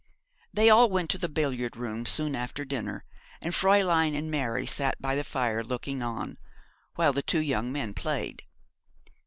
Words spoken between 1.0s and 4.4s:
to the billiard room soon after dinner, and Fräulein and